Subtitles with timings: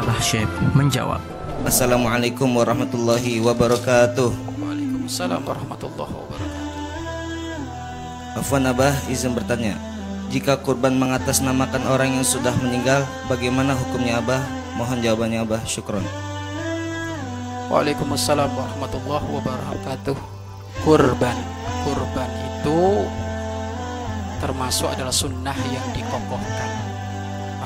[0.00, 1.20] Abah Syekh menjawab.
[1.68, 4.32] Assalamualaikum warahmatullahi wabarakatuh.
[4.32, 6.72] Waalaikumsalam warahmatullahi wabarakatuh.
[8.40, 9.76] Afwan Abah izin bertanya.
[10.32, 14.40] Jika kurban mengatasnamakan orang yang sudah meninggal, bagaimana hukumnya Abah?
[14.80, 15.60] Mohon jawabannya Abah.
[15.68, 16.08] Syukron.
[17.68, 20.16] Waalaikumsalam warahmatullahi wabarakatuh.
[20.80, 21.36] Kurban,
[21.84, 23.04] kurban itu
[24.40, 26.89] termasuk adalah sunnah yang dikokohkan.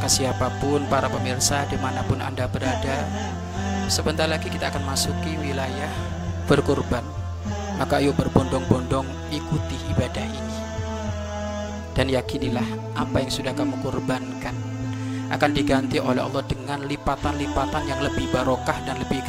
[0.00, 3.04] Maka siapa pun para pemirsa di mana pun anda berada,
[3.84, 5.92] sebentar lagi kita akan masuki wilayah
[6.48, 7.04] berkurban.
[7.76, 10.56] Maka ayo berbondong-bondong ikuti ibadah ini.
[11.92, 12.64] Dan yakinilah
[12.96, 14.56] apa yang sudah kamu kurbankan
[15.36, 19.20] akan diganti oleh Allah dengan lipatan-lipatan yang lebih barokah dan lebih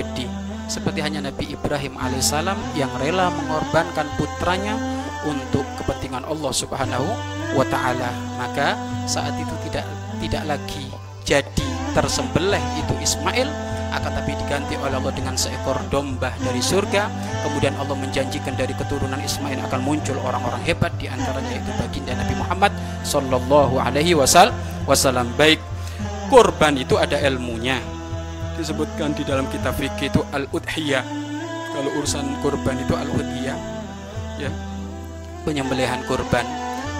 [0.00, 0.24] gede.
[0.64, 4.80] Seperti hanya Nabi Ibrahim alaihissalam yang rela mengorbankan putranya
[5.28, 7.08] untuk kepentingan Allah Subhanahu
[7.56, 8.10] wa taala.
[8.40, 9.84] Maka saat itu tidak
[10.20, 10.86] tidak lagi
[11.24, 13.48] jadi tersembelih itu Ismail
[13.90, 17.10] akan tapi diganti oleh Allah dengan seekor domba dari surga.
[17.42, 22.34] Kemudian Allah menjanjikan dari keturunan Ismail akan muncul orang-orang hebat di antaranya itu baginda Nabi
[22.38, 25.26] Muhammad sallallahu alaihi wasallam.
[25.34, 25.58] Baik,
[26.30, 27.82] kurban itu ada ilmunya.
[28.54, 31.02] Disebutkan di dalam kitab fikih itu al-udhiyah.
[31.70, 33.58] Kalau urusan kurban itu al-udhiyah.
[34.38, 34.50] Ya.
[35.42, 36.44] Penyembelihan kurban.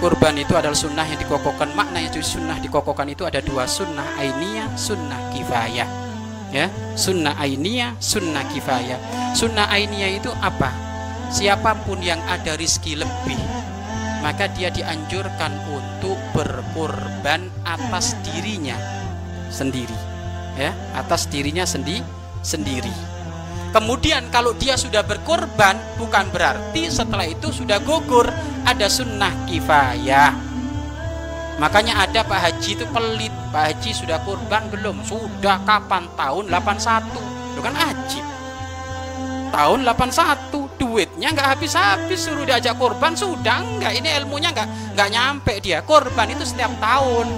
[0.00, 1.76] Kurban itu adalah sunnah yang dikokokkan.
[1.76, 6.10] Makna itu sunnah dikokokkan itu ada dua sunnah ainiyah, sunnah kifayah
[6.50, 6.66] ya
[6.98, 8.98] sunnah ainiyah sunnah kifayah
[9.38, 10.70] sunnah ainiyah itu apa
[11.30, 13.38] siapa pun yang ada rizki lebih
[14.20, 18.74] maka dia dianjurkan untuk berkorban atas dirinya
[19.48, 19.94] sendiri
[20.58, 22.02] ya atas dirinya sendi
[22.42, 22.92] sendiri
[23.70, 28.26] kemudian kalau dia sudah berkorban bukan berarti setelah itu sudah gugur
[28.66, 30.50] ada sunnah kifayah.
[31.60, 33.28] Makanya ada Pak Haji itu pelit.
[33.52, 35.04] Pak Haji sudah kurban belum?
[35.04, 36.08] Sudah kapan?
[36.16, 38.24] Tahun 81 Itu kan ajib.
[39.52, 42.16] Tahun 81 Duitnya nggak habis-habis.
[42.16, 43.92] Suruh diajak kurban Sudah nggak?
[43.92, 45.84] Ini ilmunya nggak nggak nyampe dia.
[45.84, 47.28] Kurban itu setiap tahun.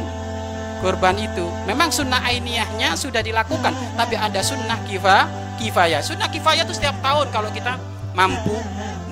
[0.87, 1.51] Kurban itu.
[1.67, 5.27] Memang sunnah ainiyahnya sudah dilakukan Tapi ada sunnah kifa,
[5.59, 6.01] kifayah.
[6.05, 7.77] Sunnah kifayah itu setiap tahun Kalau kita
[8.13, 8.57] mampu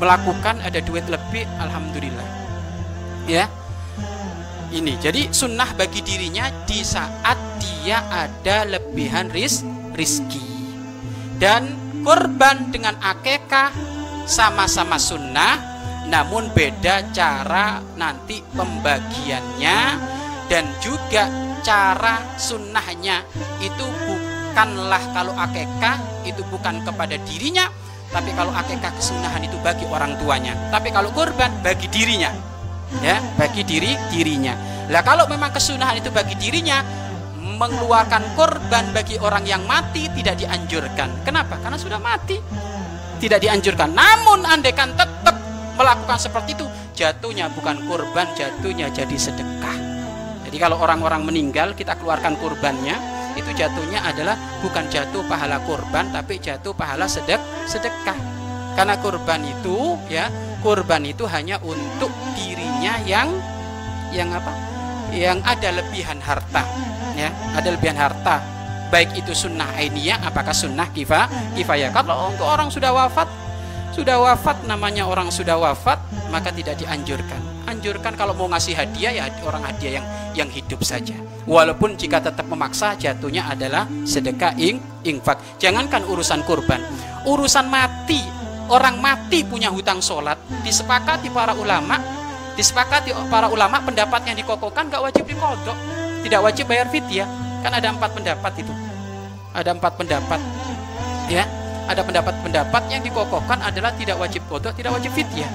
[0.01, 2.29] melakukan Ada duit lebih Alhamdulillah.
[3.29, 3.47] Ya.
[4.71, 9.67] Ini jadi sunnah bagi dirinya di saat dia ada lebihan ris
[9.99, 10.39] rizki.
[11.43, 11.75] Dan
[12.07, 13.75] kurban dengan akekah
[14.31, 15.59] sama-sama sunnah
[16.07, 19.81] namun beda cara nanti pembagiannya
[20.51, 21.31] dan juga
[21.63, 23.23] cara sunnahnya
[23.63, 23.87] itu
[24.51, 27.71] bukanlah kalau akekah itu bukan kepada dirinya
[28.11, 30.59] tapi kalau akekah kesunahan itu bagi orang tuanya.
[30.75, 32.35] Tapi kalau kurban bagi dirinya.
[32.99, 34.59] Ya bagi diri dirinya.
[34.91, 36.83] Lah kalau memang kesunahan itu bagi dirinya
[37.39, 41.23] mengeluarkan korban bagi orang yang mati tidak dianjurkan.
[41.23, 41.63] Kenapa?
[41.63, 42.35] Karena sudah mati.
[43.23, 43.95] Tidak dianjurkan.
[43.95, 45.39] Namun andekan tetap
[45.79, 46.67] melakukan seperti itu
[46.99, 49.79] jatuhnya bukan korban jatuhnya jadi sedekah.
[50.51, 56.39] Jadi kalau orang-orang meninggal kita keluarkan kurbannya itu jatuhnya adalah bukan jatuh pahala kurban tapi
[56.39, 58.17] jatuh pahala sedek sedekah.
[58.75, 60.31] Karena kurban itu ya
[60.65, 63.29] kurban itu hanya untuk dirinya yang
[64.15, 64.53] yang apa?
[65.11, 66.63] Yang ada lebihan harta
[67.19, 68.39] ya ada lebihan harta.
[68.91, 71.95] Baik itu sunnah ainiyah apakah sunnah kifa kifayah?
[71.95, 73.31] Kalau untuk orang sudah wafat
[73.91, 75.99] sudah wafat namanya orang sudah wafat
[76.31, 81.15] maka tidak dianjurkan anjurkan kalau mau ngasih hadiah ya orang hadiah yang yang hidup saja.
[81.47, 85.39] Walaupun jika tetap memaksa jatuhnya adalah sedekah ing infak.
[85.63, 86.83] Jangankan urusan kurban.
[87.25, 88.21] Urusan mati.
[88.71, 90.37] Orang mati punya hutang sholat.
[90.67, 91.99] Disepakati para ulama
[92.59, 95.79] disepakati para ulama pendapat yang dikokokkan gak wajib dikodok.
[96.27, 97.29] Tidak wajib bayar fidyah.
[97.65, 98.75] Kan ada empat pendapat itu.
[99.57, 100.41] Ada empat pendapat.
[101.31, 101.47] Ya
[101.91, 105.51] ada pendapat-pendapat yang dikokokkan adalah tidak wajib kodok tidak wajib fidyah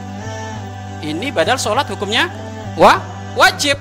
[1.05, 2.33] ini badal sholat hukumnya
[2.75, 2.97] wah
[3.37, 3.77] wajib.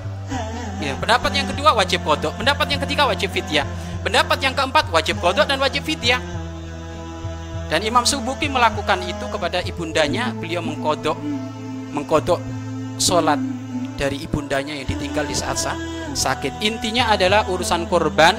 [0.82, 2.36] Ya, pendapat yang kedua wajib kodok.
[2.36, 3.64] Pendapat yang ketiga wajib fidyah.
[4.04, 6.20] Pendapat yang keempat wajib kodok dan wajib fidyah.
[7.72, 10.36] Dan Imam Subuki melakukan itu kepada ibundanya.
[10.36, 11.16] Beliau mengkodok
[11.94, 12.42] mengkodok
[13.00, 13.38] sholat
[13.94, 15.56] dari ibundanya yang ditinggal di saat
[16.14, 16.60] sakit.
[16.60, 18.34] Intinya adalah urusan korban.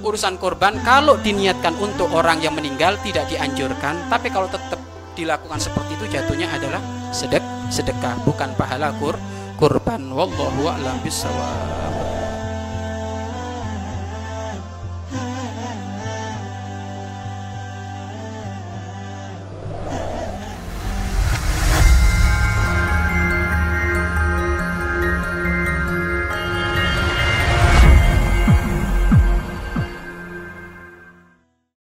[0.00, 4.08] Urusan korban kalau diniatkan untuk orang yang meninggal tidak dianjurkan.
[4.08, 4.79] Tapi kalau tetap
[5.14, 9.14] dilakukan seperti itu jatuhnya adalah sedek sedekah bukan pahala kur
[9.60, 10.08] kurban.
[10.10, 11.99] Wallahu a'lam bishawab